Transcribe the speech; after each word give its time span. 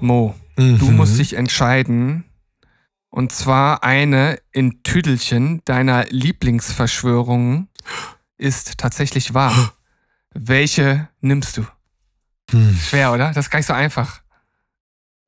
Mo, 0.00 0.34
Mhm. 0.56 0.78
du 0.78 0.90
musst 0.90 1.18
dich 1.18 1.34
entscheiden. 1.34 2.24
Und 3.10 3.32
zwar 3.32 3.82
eine 3.82 4.38
in 4.52 4.82
Tüdelchen 4.82 5.62
deiner 5.64 6.04
Lieblingsverschwörungen 6.06 7.68
ist 8.36 8.78
tatsächlich 8.78 9.32
wahr. 9.32 9.72
Welche 10.34 11.08
nimmst 11.20 11.56
du? 11.56 11.66
Hm. 12.50 12.78
Schwer, 12.78 13.12
oder? 13.12 13.32
Das 13.32 13.46
ist 13.46 13.50
gar 13.50 13.58
nicht 13.58 13.66
so 13.66 13.72
einfach. 13.72 14.20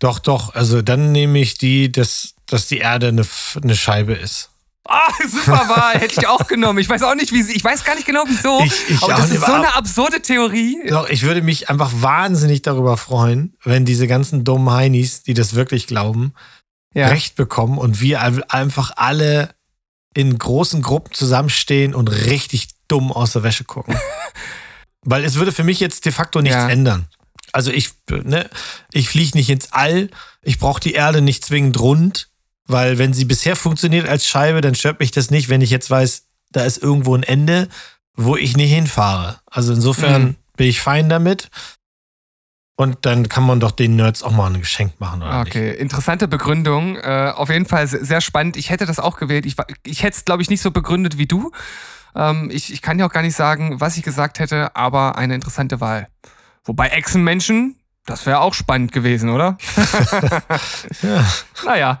Doch, 0.00 0.18
doch. 0.18 0.54
Also 0.54 0.82
dann 0.82 1.12
nehme 1.12 1.38
ich 1.38 1.58
die, 1.58 1.90
dass, 1.92 2.34
dass 2.46 2.66
die 2.66 2.78
Erde 2.78 3.08
eine, 3.08 3.24
eine 3.62 3.76
Scheibe 3.76 4.14
ist. 4.14 4.50
Ah, 4.88 5.12
super 5.28 5.68
Wahl, 5.68 5.94
hätte 5.98 6.20
ich 6.20 6.26
auch 6.26 6.46
genommen. 6.46 6.78
Ich 6.78 6.88
weiß 6.88 7.02
auch 7.02 7.14
nicht, 7.14 7.32
wie 7.32 7.42
sie, 7.42 7.52
ich 7.54 7.64
weiß 7.64 7.84
gar 7.84 7.94
nicht 7.94 8.06
genau 8.06 8.24
wieso. 8.26 8.60
Ich- 8.64 8.90
ich 8.90 9.02
aber 9.02 9.14
das 9.14 9.30
ist 9.30 9.44
so 9.44 9.52
eine 9.52 9.74
absurde 9.74 10.22
Theorie. 10.22 10.78
Doch, 10.88 11.08
ich 11.08 11.22
würde 11.22 11.42
mich 11.42 11.68
einfach 11.70 11.90
wahnsinnig 11.94 12.62
darüber 12.62 12.96
freuen, 12.96 13.56
wenn 13.64 13.84
diese 13.84 14.06
ganzen 14.06 14.44
dummen 14.44 14.72
Heinis, 14.72 15.22
die 15.22 15.34
das 15.34 15.54
wirklich 15.54 15.86
glauben, 15.86 16.32
Ja. 16.94 17.08
Recht 17.08 17.36
bekommen 17.36 17.78
und 17.78 18.00
wir 18.00 18.20
ein- 18.22 18.42
einfach 18.44 18.92
alle 18.96 19.54
in 20.14 20.38
großen 20.38 20.80
Gruppen 20.82 21.12
zusammenstehen 21.12 21.94
und 21.94 22.08
richtig 22.08 22.68
dumm 22.88 23.12
aus 23.12 23.32
der 23.32 23.42
Wäsche 23.42 23.64
gucken. 23.64 23.96
Weil 25.02 25.24
es 25.24 25.34
würde 25.34 25.52
für 25.52 25.64
mich 25.64 25.78
jetzt 25.80 26.04
de 26.04 26.12
facto 26.12 26.40
nichts 26.40 26.56
Ja. 26.56 26.68
ändern. 26.68 27.06
Also 27.52 27.70
ich, 27.70 27.90
ne, 28.10 28.48
ich 28.92 29.08
fliege 29.08 29.36
nicht 29.36 29.50
ins 29.50 29.72
All, 29.72 30.10
ich 30.42 30.58
brauche 30.58 30.80
die 30.80 30.92
Erde 30.94 31.20
nicht 31.20 31.44
zwingend 31.44 31.78
rund, 31.80 32.28
weil 32.66 32.98
wenn 32.98 33.12
sie 33.12 33.24
bisher 33.24 33.56
funktioniert 33.56 34.08
als 34.08 34.26
Scheibe, 34.26 34.60
dann 34.60 34.74
stört 34.74 35.00
mich 35.00 35.10
das 35.10 35.30
nicht, 35.30 35.48
wenn 35.48 35.60
ich 35.60 35.70
jetzt 35.70 35.90
weiß, 35.90 36.24
da 36.52 36.64
ist 36.64 36.82
irgendwo 36.82 37.14
ein 37.16 37.22
Ende, 37.22 37.68
wo 38.14 38.36
ich 38.36 38.56
nicht 38.56 38.72
hinfahre. 38.72 39.38
Also 39.50 39.72
insofern 39.74 40.22
Mhm. 40.22 40.36
bin 40.56 40.66
ich 40.68 40.80
fein 40.80 41.08
damit. 41.08 41.48
Und 42.78 43.06
dann 43.06 43.28
kann 43.30 43.44
man 43.44 43.58
doch 43.58 43.70
den 43.70 43.96
Nerds 43.96 44.22
auch 44.22 44.32
mal 44.32 44.48
ein 44.52 44.60
Geschenk 44.60 45.00
machen, 45.00 45.22
oder 45.22 45.44
nicht? 45.44 45.48
Okay, 45.56 45.70
interessante 45.76 46.28
Begründung. 46.28 46.96
Äh, 46.96 47.32
auf 47.34 47.48
jeden 47.48 47.64
Fall 47.64 47.86
se- 47.86 48.04
sehr 48.04 48.20
spannend. 48.20 48.56
Ich 48.58 48.68
hätte 48.68 48.84
das 48.84 48.98
auch 48.98 49.16
gewählt. 49.16 49.46
Ich, 49.46 49.56
ich 49.84 50.02
hätte 50.02 50.16
es, 50.18 50.24
glaube 50.26 50.42
ich, 50.42 50.50
nicht 50.50 50.60
so 50.60 50.70
begründet 50.70 51.16
wie 51.16 51.26
du. 51.26 51.52
Ähm, 52.14 52.50
ich, 52.52 52.70
ich 52.72 52.82
kann 52.82 52.98
ja 52.98 53.06
auch 53.06 53.12
gar 53.12 53.22
nicht 53.22 53.34
sagen, 53.36 53.80
was 53.80 53.96
ich 53.96 54.02
gesagt 54.02 54.40
hätte, 54.40 54.76
aber 54.76 55.16
eine 55.16 55.34
interessante 55.34 55.80
Wahl. 55.80 56.08
Wobei 56.64 56.88
Echsenmenschen, 56.88 57.76
das 58.04 58.26
wäre 58.26 58.40
auch 58.40 58.52
spannend 58.52 58.92
gewesen, 58.92 59.30
oder? 59.30 59.56
Ja. 61.02 61.24
Naja, 61.64 62.00